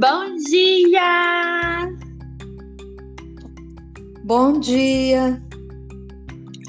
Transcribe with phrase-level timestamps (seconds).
[0.00, 1.92] Bom dia!
[4.24, 5.42] Bom dia!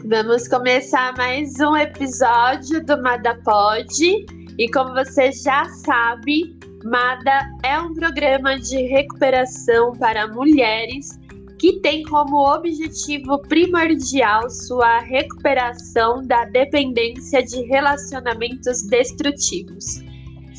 [0.04, 4.26] Vamos começar mais um episódio do Mada Pod.
[4.58, 11.18] E como você já sabe, Mada é um programa de recuperação para mulheres
[11.58, 20.02] que tem como objetivo primordial sua recuperação da dependência de relacionamentos destrutivos,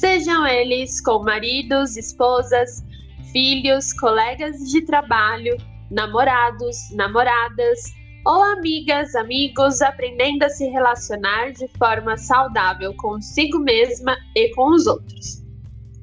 [0.03, 2.85] sejam eles com maridos, esposas,
[3.31, 5.57] filhos, colegas de trabalho,
[5.93, 7.79] namorados, namoradas
[8.27, 14.89] ou amigas, amigos, aprendendo a se relacionar de forma saudável consigo mesma e com os
[14.89, 15.41] outros.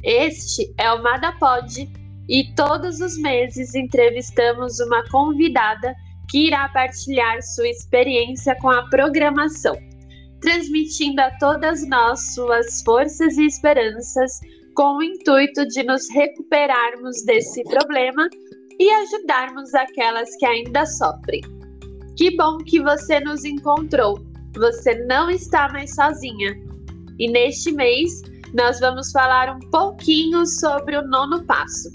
[0.02, 1.92] Este é o Madapod
[2.30, 5.94] e todos os meses entrevistamos uma convidada
[6.30, 9.76] que irá partilhar sua experiência com a programação,
[10.42, 14.40] transmitindo a todas nós suas forças e esperanças
[14.76, 18.30] com o intuito de nos recuperarmos desse problema
[18.80, 21.42] e ajudarmos aquelas que ainda sofrem.
[22.16, 24.20] Que bom que você nos encontrou.
[24.56, 26.56] Você não está mais sozinha.
[27.18, 28.22] E neste mês
[28.54, 31.90] nós vamos falar um pouquinho sobre o nono passo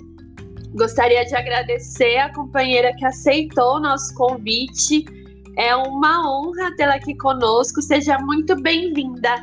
[0.75, 5.05] Gostaria de agradecer a companheira que aceitou o nosso convite.
[5.57, 7.81] É uma honra tê-la aqui conosco.
[7.81, 9.35] Seja muito bem-vinda.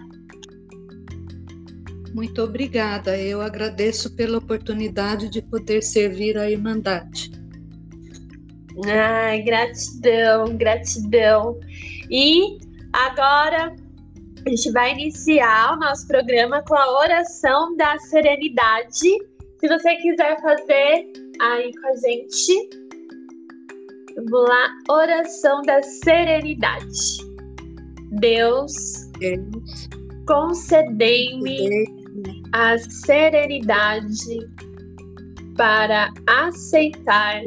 [2.14, 3.18] Muito obrigada.
[3.18, 7.32] Eu agradeço pela oportunidade de poder servir a Irmandade.
[8.86, 11.60] Ai, gratidão, gratidão.
[12.10, 12.58] E
[12.92, 13.74] agora
[14.46, 18.98] a gente vai iniciar o nosso programa com a oração da serenidade.
[19.60, 22.81] Se você quiser fazer aí com a gente.
[24.16, 27.18] Vamos lá, oração da serenidade.
[28.20, 29.90] Deus, Deus
[30.28, 31.86] concedei-me
[32.54, 34.50] a serenidade
[35.56, 37.42] para aceitar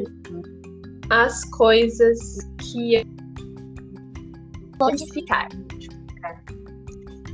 [1.09, 3.05] as coisas que
[4.79, 5.49] modificar.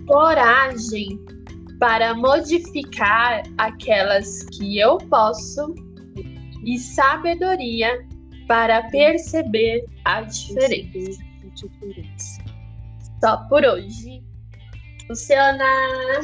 [0.08, 1.20] Coragem
[1.80, 5.74] para modificar aquelas que eu posso
[6.64, 8.06] e sabedoria
[8.52, 11.24] para perceber a diferença.
[13.24, 14.22] Só por hoje.
[15.08, 15.64] Funciona!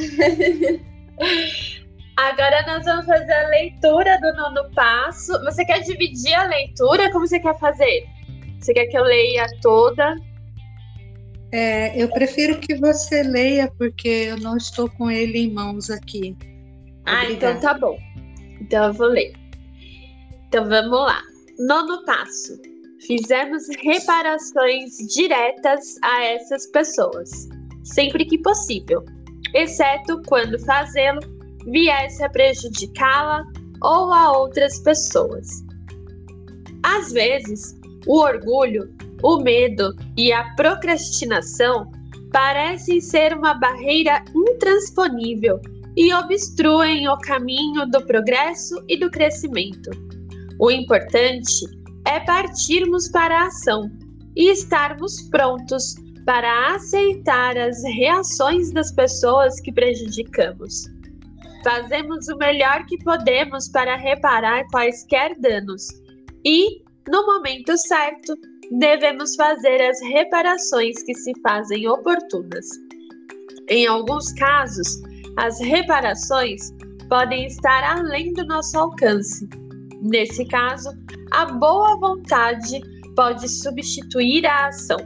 [2.18, 5.42] Agora nós vamos fazer a leitura do nono passo.
[5.46, 7.10] Você quer dividir a leitura?
[7.14, 8.06] Como você quer fazer?
[8.60, 10.14] Você quer que eu leia toda?
[11.54, 16.36] É, eu prefiro que você leia, porque eu não estou com ele em mãos aqui.
[17.06, 17.98] Ah, então tá bom.
[18.60, 19.32] Então eu vou ler.
[20.50, 21.22] Então vamos lá.
[21.60, 22.60] Nono passo.
[23.00, 27.50] Fizemos reparações diretas a essas pessoas,
[27.84, 29.04] sempre que possível,
[29.56, 31.20] exceto quando fazê-lo
[31.66, 33.44] viesse a prejudicá-la
[33.82, 35.48] ou a outras pessoas.
[36.84, 37.76] Às vezes,
[38.06, 41.92] o orgulho, o medo e a procrastinação
[42.32, 45.60] parecem ser uma barreira intransponível
[45.96, 49.90] e obstruem o caminho do progresso e do crescimento.
[50.60, 51.68] O importante
[52.08, 53.92] é partirmos para a ação
[54.36, 55.96] e estarmos prontos
[56.26, 60.86] para aceitar as reações das pessoas que prejudicamos.
[61.64, 65.88] Fazemos o melhor que podemos para reparar quaisquer danos
[66.44, 68.36] e, no momento certo,
[68.72, 72.66] devemos fazer as reparações que se fazem oportunas.
[73.70, 74.88] Em alguns casos,
[75.38, 76.62] as reparações
[77.10, 79.48] podem estar além do nosso alcance
[80.02, 80.90] Nesse caso,
[81.32, 82.82] a boa vontade
[83.16, 85.00] pode substituir a ação.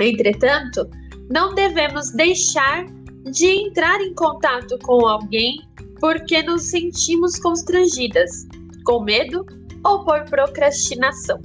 [0.00, 0.88] Entretanto,
[1.30, 2.86] não devemos deixar
[3.30, 5.60] de entrar em contato com alguém
[6.00, 8.46] porque nos sentimos constrangidas,
[8.84, 9.44] com medo
[9.84, 11.40] ou por procrastinação.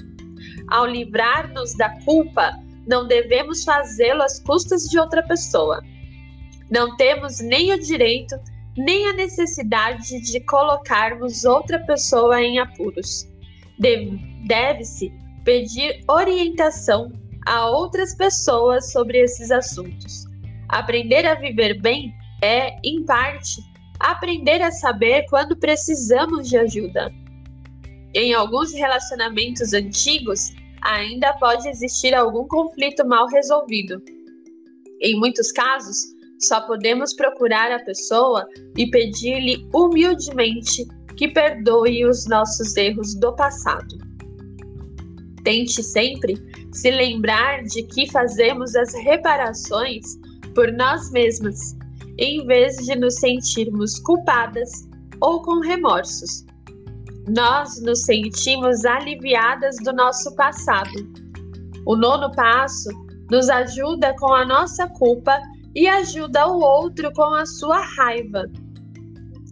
[0.70, 2.52] Ao livrar-nos da culpa,
[2.88, 5.82] não devemos fazê-lo às custas de outra pessoa.
[6.70, 8.36] Não temos nem o direito
[8.78, 13.28] nem a necessidade de colocarmos outra pessoa em apuros.
[14.48, 15.12] Deve-se
[15.44, 17.12] pedir orientação
[17.46, 20.26] a outras pessoas sobre esses assuntos.
[20.70, 23.62] Aprender a viver bem é, em parte,
[24.00, 27.12] aprender a saber quando precisamos de ajuda.
[28.14, 34.02] Em alguns relacionamentos antigos, ainda pode existir algum conflito mal resolvido.
[35.02, 35.98] Em muitos casos,
[36.44, 38.48] só podemos procurar a pessoa
[38.78, 40.86] e pedir-lhe humildemente
[41.18, 43.98] que perdoe os nossos erros do passado.
[45.44, 46.36] Tente sempre
[46.72, 50.06] se lembrar de que fazemos as reparações
[50.54, 51.76] por nós mesmas,
[52.18, 54.70] em vez de nos sentirmos culpadas
[55.20, 56.46] ou com remorsos,
[57.28, 60.92] nós nos sentimos aliviadas do nosso passado.
[61.86, 62.90] O nono passo
[63.30, 65.40] nos ajuda com a nossa culpa
[65.76, 68.50] e ajuda o outro com a sua raiva.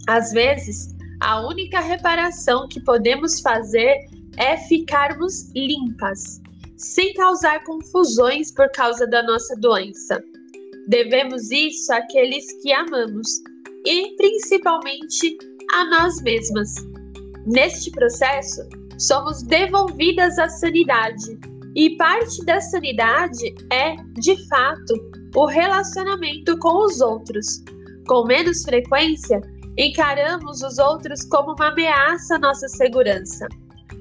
[0.08, 3.98] Às vezes, a única reparação que podemos fazer
[4.38, 6.42] é ficarmos limpas,
[6.78, 10.24] sem causar confusões por causa da nossa doença.
[10.88, 13.28] Devemos isso àqueles que amamos
[13.86, 15.38] e, principalmente,
[15.74, 16.74] a nós mesmas.
[17.46, 18.62] Neste processo,
[18.98, 21.38] somos devolvidas à sanidade,
[21.76, 24.94] e parte da sanidade é, de fato,
[25.36, 27.64] o relacionamento com os outros.
[28.08, 29.42] Com menos frequência,
[29.78, 33.48] encaramos os outros como uma ameaça à nossa segurança.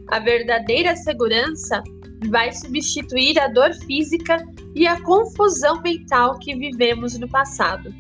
[0.09, 1.83] A verdadeira segurança
[2.31, 4.45] vai substituir a dor física
[4.75, 7.95] e a confusão mental que vivemos no passado.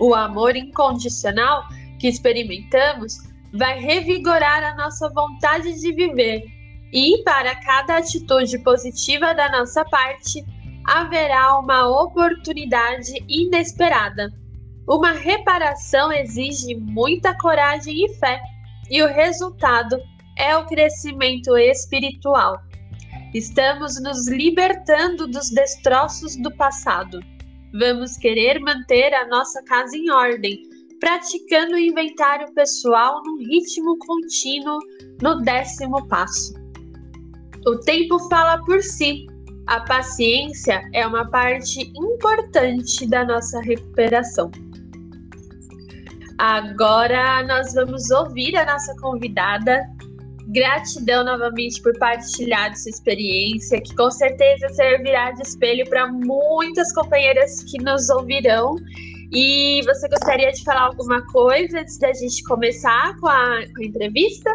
[0.00, 1.64] O amor incondicional
[1.98, 3.18] que experimentamos
[3.52, 6.44] vai revigorar a nossa vontade de viver,
[6.92, 10.44] e para cada atitude positiva da nossa parte,
[10.86, 14.32] haverá uma oportunidade inesperada.
[14.88, 18.40] Uma reparação exige muita coragem e fé,
[18.88, 19.98] e o resultado
[20.38, 22.56] é o crescimento espiritual.
[23.34, 27.20] Estamos nos libertando dos destroços do passado.
[27.78, 30.62] Vamos querer manter a nossa casa em ordem,
[31.00, 34.78] praticando o inventário pessoal num ritmo contínuo
[35.20, 36.54] no décimo passo.
[37.66, 39.26] O tempo fala por si.
[39.66, 44.50] A paciência é uma parte importante da nossa recuperação.
[46.38, 49.84] Agora nós vamos ouvir a nossa convidada.
[50.48, 57.64] Gratidão novamente por partilhar sua experiência, que com certeza servirá de espelho para muitas companheiras
[57.64, 58.76] que nos ouvirão.
[59.32, 63.84] E você gostaria de falar alguma coisa antes da gente começar com a, com a
[63.84, 64.50] entrevista?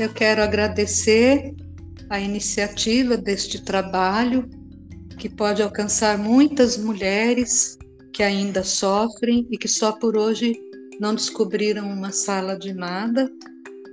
[0.00, 1.54] Eu quero agradecer
[2.10, 4.50] a iniciativa deste trabalho,
[5.16, 7.78] que pode alcançar muitas mulheres
[8.12, 10.58] que ainda sofrem e que só por hoje
[10.98, 13.30] não descobriram uma sala de nada,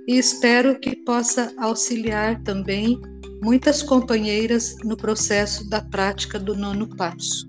[0.06, 3.00] e espero que possa auxiliar também
[3.42, 7.46] muitas companheiras no processo da prática do nono passo.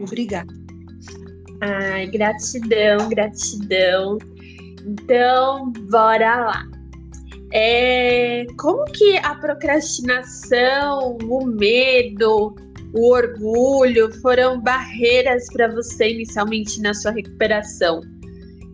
[0.00, 0.52] Obrigada.
[1.60, 4.18] Ai, gratidão, gratidão.
[4.84, 6.77] Então, bora lá.
[7.52, 12.54] É, como que a procrastinação, o medo,
[12.94, 18.02] o orgulho foram barreiras para você inicialmente na sua recuperação?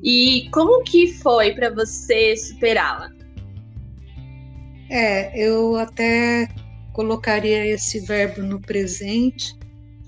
[0.03, 3.11] E como que foi para você superá-la?
[4.91, 6.49] É, eu até
[6.93, 9.57] colocaria esse verbo no presente,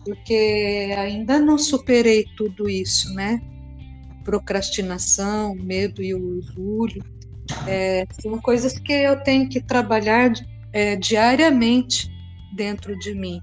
[0.04, 3.40] porque ainda não superei tudo isso, né?
[4.24, 7.15] Procrastinação, medo e orgulho
[7.66, 10.32] é, são coisas que eu tenho que trabalhar
[10.72, 12.10] é, diariamente
[12.54, 13.40] dentro de mim.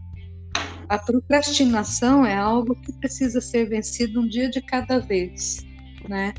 [0.90, 5.66] A procrastinação é algo que precisa ser vencido um dia de cada vez,
[6.08, 6.34] né?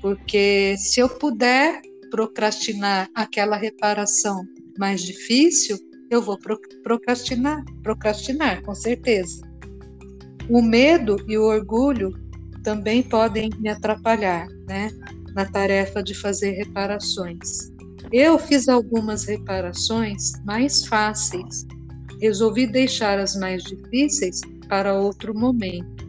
[0.00, 1.80] Porque se eu puder
[2.10, 4.44] procrastinar aquela reparação
[4.78, 5.78] mais difícil,
[6.10, 6.38] eu vou
[6.82, 9.42] procrastinar, procrastinar, com certeza.
[10.48, 12.12] O medo e o orgulho
[12.62, 14.88] também podem me atrapalhar, né?
[15.36, 17.70] Na tarefa de fazer reparações.
[18.10, 21.66] Eu fiz algumas reparações mais fáceis.
[22.20, 26.06] Resolvi deixar as mais difíceis para outro momento.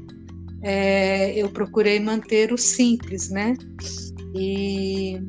[0.64, 3.54] É, eu procurei manter o simples, né?
[4.34, 5.20] E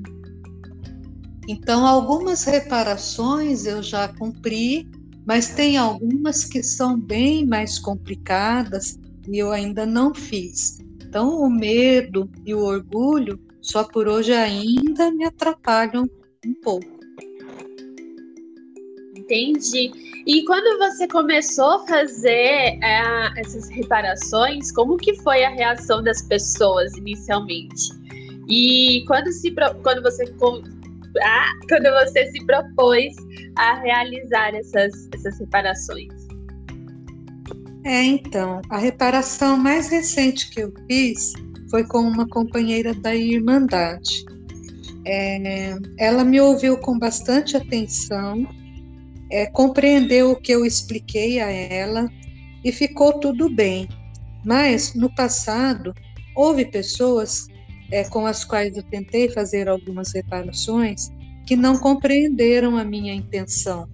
[1.48, 4.88] então algumas reparações eu já cumpri,
[5.26, 10.78] mas tem algumas que são bem mais complicadas e eu ainda não fiz.
[11.02, 16.08] Então o medo e o orgulho só por hoje ainda me atrapalham
[16.46, 16.86] um pouco.
[19.14, 19.92] Entendi.
[20.26, 26.22] E quando você começou a fazer é, essas reparações, como que foi a reação das
[26.22, 27.92] pessoas inicialmente?
[28.48, 30.24] E quando, se, quando, você,
[31.22, 33.14] ah, quando você se propôs
[33.56, 36.08] a realizar essas, essas reparações?
[37.84, 41.34] É, então, a reparação mais recente que eu fiz
[41.70, 44.24] foi com uma companheira da Irmandade.
[45.04, 48.46] É, ela me ouviu com bastante atenção,
[49.30, 52.08] é, compreendeu o que eu expliquei a ela
[52.64, 53.88] e ficou tudo bem.
[54.44, 55.94] Mas no passado
[56.34, 57.46] houve pessoas
[57.90, 61.10] é, com as quais eu tentei fazer algumas reparações
[61.46, 63.88] que não compreenderam a minha intenção.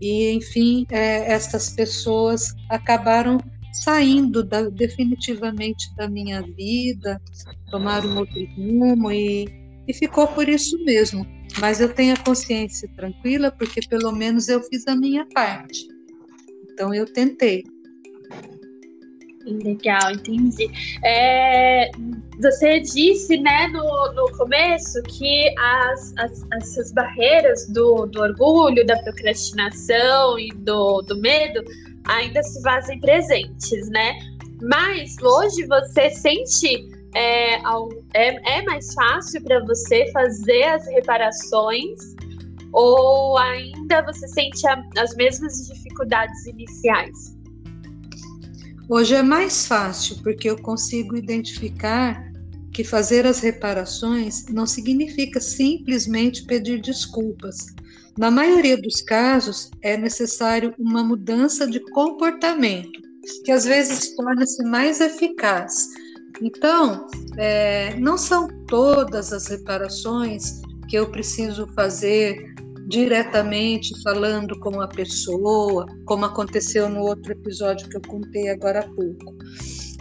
[0.00, 1.36] E, enfim, é,
[1.74, 3.38] pessoas acabaram
[3.82, 7.20] saindo da, definitivamente da minha vida,
[7.70, 9.46] tomaram outro rumo e,
[9.86, 11.26] e ficou por isso mesmo.
[11.58, 15.86] mas eu tenho a consciência tranquila porque pelo menos eu fiz a minha parte.
[16.72, 17.64] Então eu tentei.
[19.46, 20.68] Legal, entendi.
[21.04, 21.88] É,
[22.40, 29.00] você disse, né, no, no começo que as, as, essas barreiras do, do orgulho, da
[29.04, 31.62] procrastinação e do, do medo
[32.08, 34.18] ainda se fazem presentes, né?
[34.62, 37.56] Mas hoje você sente é,
[38.14, 41.98] é, é mais fácil para você fazer as reparações
[42.72, 47.36] ou ainda você sente a, as mesmas dificuldades iniciais?
[48.88, 52.30] Hoje é mais fácil porque eu consigo identificar
[52.72, 57.74] que fazer as reparações não significa simplesmente pedir desculpas.
[58.18, 62.98] Na maioria dos casos, é necessário uma mudança de comportamento,
[63.44, 65.86] que às vezes torna-se mais eficaz.
[66.40, 67.06] Então,
[67.36, 72.54] é, não são todas as reparações que eu preciso fazer
[72.88, 78.88] diretamente falando com a pessoa, como aconteceu no outro episódio que eu contei agora há
[78.88, 79.34] pouco.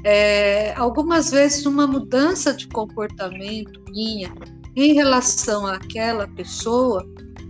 [0.05, 4.31] É, algumas vezes uma mudança de comportamento minha
[4.75, 7.03] em relação àquela pessoa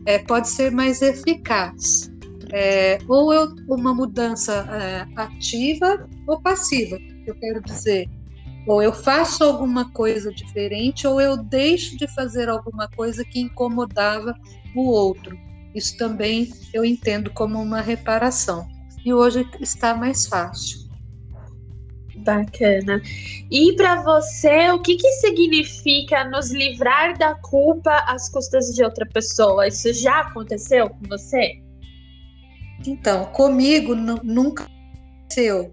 [0.06, 2.12] é, pode ser mais eficaz.
[2.54, 8.08] É, ou eu, uma mudança é, ativa ou passiva, eu quero dizer.
[8.68, 14.34] Ou eu faço alguma coisa diferente, ou eu deixo de fazer alguma coisa que incomodava
[14.76, 15.38] o outro.
[15.74, 18.68] Isso também eu entendo como uma reparação.
[19.04, 20.85] E hoje está mais fácil.
[22.26, 23.00] Bacana.
[23.52, 29.06] E para você, o que, que significa nos livrar da culpa às custas de outra
[29.06, 29.68] pessoa?
[29.68, 31.62] Isso já aconteceu com você?
[32.86, 35.70] Então, comigo nunca aconteceu,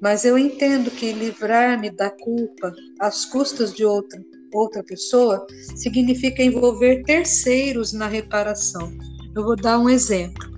[0.00, 4.20] mas eu entendo que livrar-me da culpa às custas de outra,
[4.54, 8.92] outra pessoa significa envolver terceiros na reparação.
[9.34, 10.48] Eu vou dar um exemplo.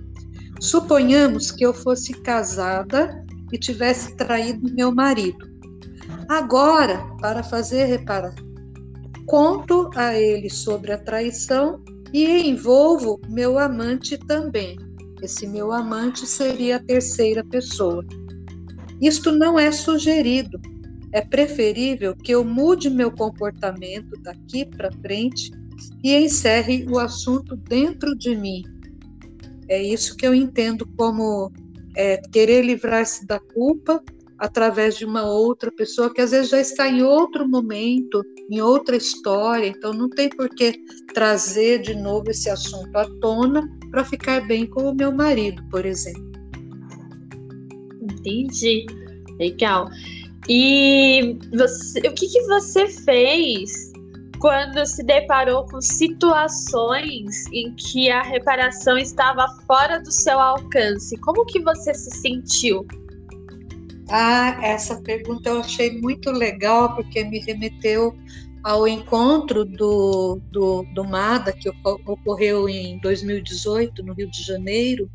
[0.59, 5.49] Suponhamos que eu fosse casada e tivesse traído meu marido.
[6.27, 8.33] Agora, para fazer reparar,
[9.25, 14.77] conto a ele sobre a traição e envolvo meu amante também.
[15.21, 18.03] Esse meu amante seria a terceira pessoa.
[19.01, 20.59] Isto não é sugerido.
[21.11, 25.51] É preferível que eu mude meu comportamento daqui para frente
[26.03, 28.63] e encerre o assunto dentro de mim.
[29.67, 31.51] É isso que eu entendo como
[31.95, 34.03] é, querer livrar-se da culpa
[34.41, 38.95] através de uma outra pessoa que às vezes já está em outro momento, em outra
[38.95, 40.73] história, então não tem por que
[41.13, 45.85] trazer de novo esse assunto à tona para ficar bem com o meu marido, por
[45.85, 46.31] exemplo.
[48.01, 48.85] Entendi.
[49.39, 49.87] Legal.
[50.49, 53.90] E você, o que, que você fez
[54.41, 61.15] quando se deparou com situações em que a reparação estava fora do seu alcance?
[61.17, 62.85] Como que você se sentiu?
[64.09, 68.15] Ah, essa pergunta eu achei muito legal porque me remeteu
[68.63, 71.69] ao encontro do, do, do MADA, que
[72.05, 75.09] ocorreu em 2018, no Rio de Janeiro,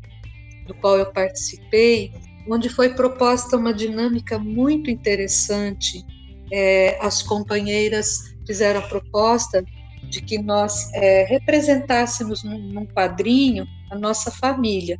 [0.65, 2.13] do qual eu participei,
[2.49, 6.03] onde foi proposta uma dinâmica muito interessante.
[6.49, 9.63] É, as companheiras fizeram a proposta
[10.09, 14.97] de que nós é, representássemos num, num quadrinho a nossa família.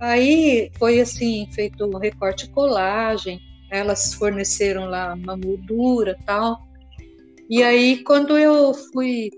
[0.00, 3.40] Aí foi assim, feito um recorte colagem,
[3.70, 6.58] elas forneceram lá uma moldura tal.
[7.48, 9.30] E aí, quando eu fui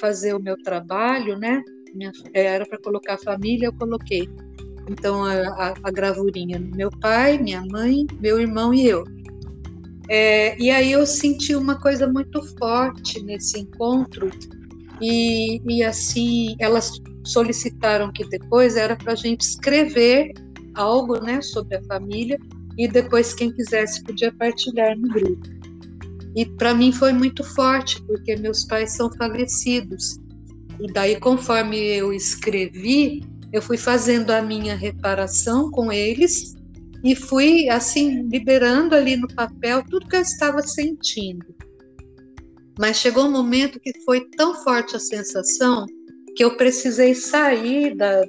[0.00, 1.62] fazer o meu trabalho, né,
[1.94, 4.28] minha, era para colocar família, eu coloquei.
[4.88, 9.04] Então, a, a, a gravurinha, meu pai, minha mãe, meu irmão e eu.
[10.14, 14.28] É, e aí eu senti uma coisa muito forte nesse encontro,
[15.00, 20.34] e, e assim, elas solicitaram que depois era para a gente escrever
[20.74, 22.38] algo né, sobre a família,
[22.76, 25.48] e depois quem quisesse podia partilhar no grupo.
[26.36, 30.18] E para mim foi muito forte, porque meus pais são falecidos.
[30.78, 36.54] E daí, conforme eu escrevi, eu fui fazendo a minha reparação com eles
[37.02, 41.54] e fui assim liberando ali no papel tudo que eu estava sentindo.
[42.78, 45.86] Mas chegou um momento que foi tão forte a sensação
[46.34, 48.22] que eu precisei sair da,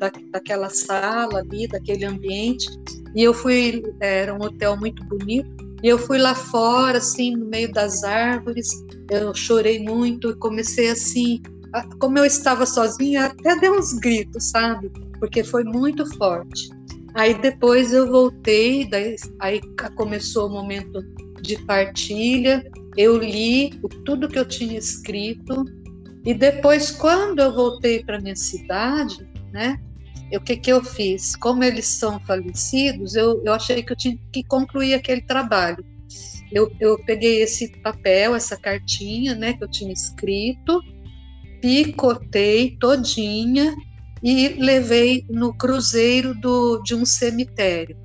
[0.00, 2.66] da, daquela sala ali, daquele ambiente,
[3.14, 5.48] e eu fui, era um hotel muito bonito,
[5.82, 8.68] e eu fui lá fora, assim, no meio das árvores,
[9.10, 11.40] eu chorei muito e comecei assim,
[12.00, 14.90] como eu estava sozinha, até dei uns gritos, sabe?
[15.20, 16.75] Porque foi muito forte.
[17.16, 19.58] Aí depois eu voltei, daí, aí
[19.94, 21.00] começou o momento
[21.40, 22.62] de partilha.
[22.94, 23.70] Eu li
[24.04, 25.64] tudo que eu tinha escrito
[26.26, 29.80] E depois, quando eu voltei para minha cidade, né?
[30.34, 31.34] o que, que eu fiz?
[31.36, 35.82] Como eles são falecidos, eu, eu achei que eu tinha que concluir aquele trabalho.
[36.52, 40.82] Eu, eu peguei esse papel, essa cartinha, né, que eu tinha escrito,
[41.60, 43.74] picotei todinha
[44.26, 47.96] e levei no cruzeiro do, de um cemitério.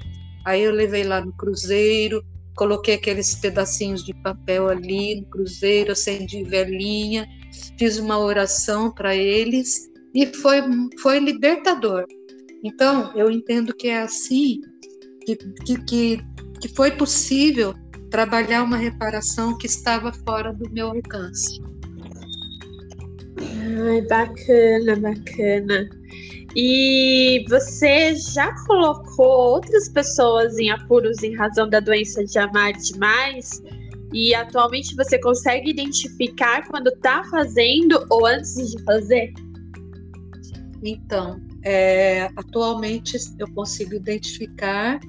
[0.46, 2.24] Aí eu levei lá no cruzeiro,
[2.56, 7.28] coloquei aqueles pedacinhos de papel ali no cruzeiro, acendi velhinha,
[7.76, 10.62] fiz uma oração para eles e foi,
[11.02, 12.06] foi libertador.
[12.64, 14.62] Então, eu entendo que é assim
[15.26, 16.20] que, que, que,
[16.62, 17.74] que foi possível
[18.12, 21.60] trabalhar uma reparação que estava fora do meu alcance.
[23.40, 26.01] Ai, bacana, bacana.
[26.56, 33.62] E você já colocou outras pessoas em apuros em razão da doença de amar demais?
[34.14, 39.34] E atualmente você consegue identificar quando está fazendo ou antes de fazer?
[40.84, 45.00] Então, é, atualmente eu consigo identificar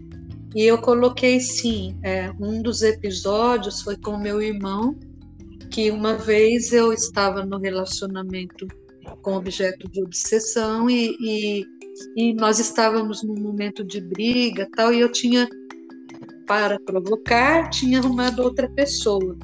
[0.54, 1.98] e eu coloquei sim.
[2.02, 4.96] É, um dos episódios foi com meu irmão,
[5.70, 8.68] que uma vez eu estava no relacionamento
[9.22, 11.66] com objeto de obsessão e, e,
[12.16, 15.48] e nós estávamos num momento de briga tal e eu tinha
[16.46, 19.36] para provocar tinha arrumado outra pessoa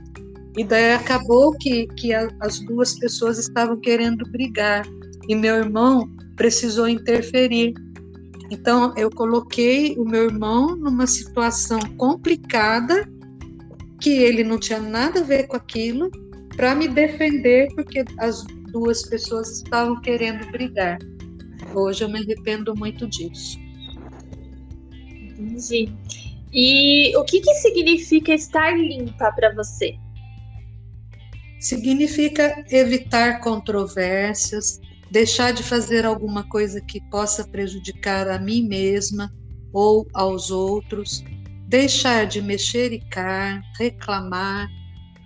[0.56, 4.84] e daí acabou que, que a, as duas pessoas estavam querendo brigar
[5.28, 7.74] e meu irmão precisou interferir.
[8.50, 13.06] Então, eu coloquei o meu irmão numa situação complicada,
[14.00, 16.10] que ele não tinha nada a ver com aquilo,
[16.56, 20.98] para me defender, porque as duas pessoas estavam querendo brigar.
[21.74, 23.58] Hoje eu me arrependo muito disso.
[25.38, 25.92] Entendi.
[26.52, 29.96] E o que, que significa estar limpa para você?
[31.60, 39.32] Significa evitar controvérsias, deixar de fazer alguma coisa que possa prejudicar a mim mesma
[39.72, 41.22] ou aos outros,
[41.66, 44.68] deixar de mexericar, reclamar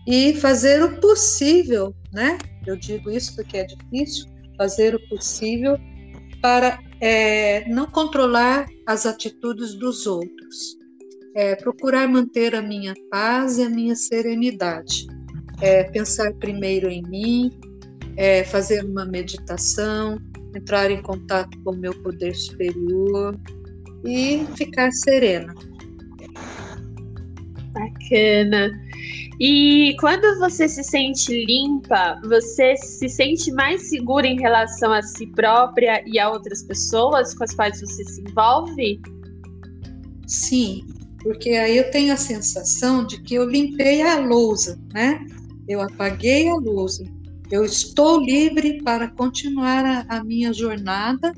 [0.07, 2.39] e fazer o possível, né?
[2.67, 5.77] Eu digo isso porque é difícil, fazer o possível
[6.41, 10.77] para é, não controlar as atitudes dos outros,
[11.35, 15.07] é, procurar manter a minha paz e a minha serenidade,
[15.61, 17.51] é, pensar primeiro em mim,
[18.17, 20.19] é, fazer uma meditação,
[20.55, 23.39] entrar em contato com o meu poder superior
[24.05, 25.55] e ficar serena.
[27.73, 28.71] Bacana.
[29.45, 35.27] E quando você se sente limpa, você se sente mais segura em relação a si
[35.27, 39.01] própria e a outras pessoas com as quais você se envolve?
[40.29, 40.87] Sim,
[41.25, 45.27] porque aí eu tenho a sensação de que eu limpei a lousa, né?
[45.67, 47.05] Eu apaguei a lousa.
[47.51, 51.33] Eu estou livre para continuar a, a minha jornada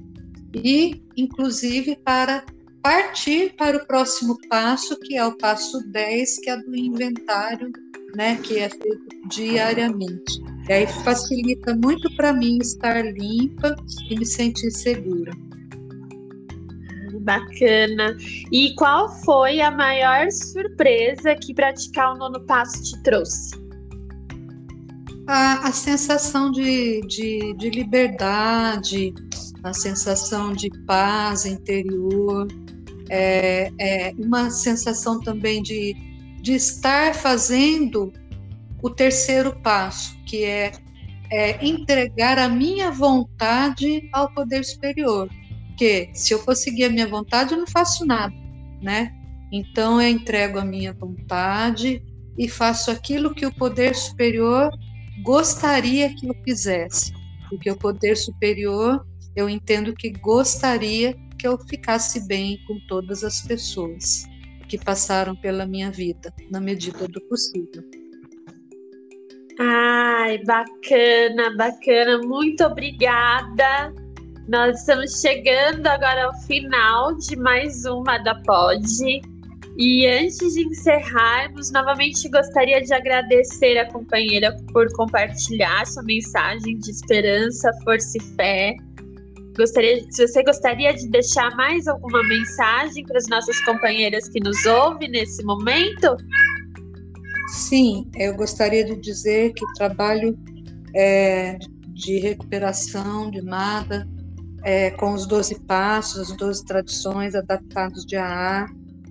[0.55, 2.45] e, inclusive, para
[2.83, 7.73] partir para o próximo passo, que é o passo 10, que é do inventário,
[8.15, 10.43] né, que é feito diariamente.
[10.69, 13.77] E aí facilita muito para mim estar limpa
[14.11, 15.33] e me sentir segura.
[17.21, 18.17] Bacana.
[18.53, 23.65] E qual foi a maior surpresa que praticar o nono passo te trouxe?
[25.27, 29.15] a, a sensação de, de, de liberdade,
[29.63, 32.47] a sensação de paz interior,
[33.09, 35.95] é, é uma sensação também de,
[36.45, 38.13] de estar fazendo
[38.83, 40.73] o terceiro passo, que é,
[41.33, 45.31] é entregar a minha vontade ao poder superior.
[45.69, 48.35] Porque se eu for seguir a minha vontade, eu não faço nada,
[48.83, 49.11] né?
[49.51, 52.03] Então eu entrego a minha vontade
[52.37, 54.71] e faço aquilo que o poder superior
[55.23, 57.11] gostaria que eu fizesse,
[57.49, 59.03] porque o poder superior
[59.35, 64.29] eu entendo que gostaria que eu ficasse bem com todas as pessoas
[64.77, 67.83] que passaram pela minha vida, na medida do possível.
[69.61, 73.95] Ai, bacana, bacana, muito obrigada.
[74.49, 78.85] Nós estamos chegando agora ao final de mais uma da Pod.
[79.77, 86.91] E antes de encerrarmos, novamente gostaria de agradecer a companheira por compartilhar sua mensagem de
[86.91, 88.77] esperança, força e fé.
[89.57, 94.65] Gostaria, se você gostaria de deixar mais alguma mensagem para as nossas companheiras que nos
[94.67, 96.17] ouvem nesse momento?
[97.49, 100.37] Sim, eu gostaria de dizer que o trabalho
[100.95, 101.57] é,
[101.93, 104.09] de recuperação de Mada,
[104.65, 108.67] é, com os 12 passos, as 12 tradições adaptados de AA,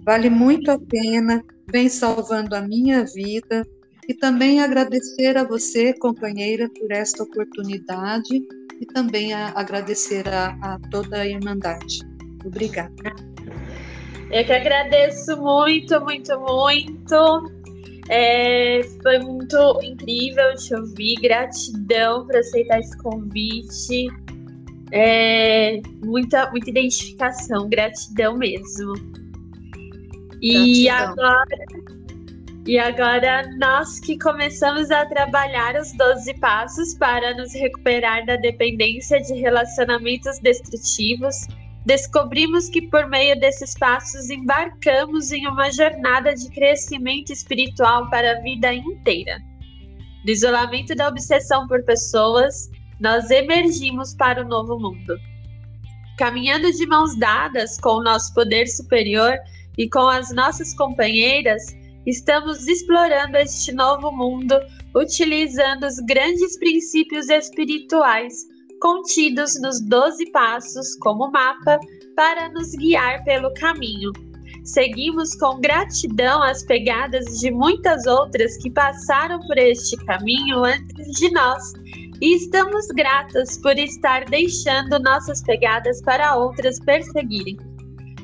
[0.06, 3.66] Vale muito a pena, vem salvando a minha vida
[4.08, 8.44] E também agradecer a você, companheira, por esta oportunidade
[8.80, 12.00] e também a agradecer a, a toda a Irmandade.
[12.46, 12.92] Obrigada.
[14.32, 17.52] Eu que agradeço muito, muito, muito.
[18.10, 21.16] É, foi muito incrível te ouvir.
[21.22, 24.08] Gratidão por aceitar esse convite.
[24.92, 28.94] É, muita, muita identificação, gratidão mesmo.
[30.42, 31.12] E gratidão.
[31.12, 31.66] agora,
[32.66, 39.20] e agora nós que começamos a trabalhar os 12 passos para nos recuperar da dependência
[39.22, 41.46] de relacionamentos destrutivos
[41.86, 48.42] descobrimos que por meio desses passos embarcamos em uma jornada de crescimento espiritual para a
[48.42, 49.38] vida inteira.
[50.24, 55.18] Do isolamento da obsessão por pessoas, nós emergimos para o novo mundo.
[56.18, 59.38] Caminhando de mãos dadas com o nosso poder superior
[59.78, 64.60] e com as nossas companheiras, estamos explorando este novo mundo
[64.96, 68.34] utilizando os grandes princípios espirituais
[68.80, 71.80] contidos nos doze passos como mapa
[72.16, 74.12] para nos guiar pelo caminho.
[74.66, 81.32] Seguimos com gratidão as pegadas de muitas outras que passaram por este caminho antes de
[81.32, 81.74] nós
[82.22, 87.58] e estamos gratas por estar deixando nossas pegadas para outras perseguirem.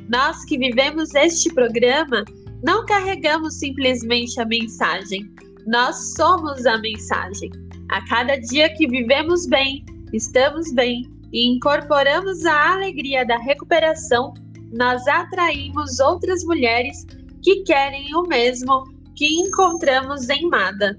[0.09, 2.23] Nós que vivemos este programa
[2.63, 5.29] não carregamos simplesmente a mensagem,
[5.65, 7.49] nós somos a mensagem.
[7.89, 14.33] A cada dia que vivemos bem, estamos bem e incorporamos a alegria da recuperação,
[14.73, 17.05] nós atraímos outras mulheres
[17.41, 18.83] que querem o mesmo
[19.15, 20.95] que encontramos em Mada.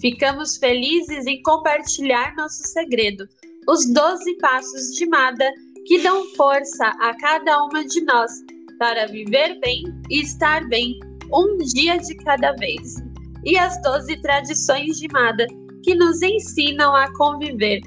[0.00, 3.26] Ficamos felizes em compartilhar nosso segredo,
[3.68, 5.50] os 12 passos de Mada
[5.86, 8.32] que dão força a cada uma de nós
[8.78, 10.98] para viver bem e estar bem
[11.32, 12.96] um dia de cada vez.
[13.44, 15.46] E as 12 tradições de Mada
[15.82, 17.80] que nos ensinam a conviver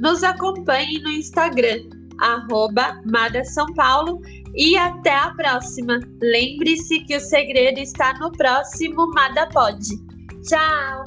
[0.00, 1.82] nos acompanhe no Instagram,
[2.20, 4.20] arroba Mada São Paulo
[4.54, 6.00] e até a próxima.
[6.22, 9.78] Lembre-se que o segredo está no próximo Mada Pod.
[10.42, 11.04] Tchau!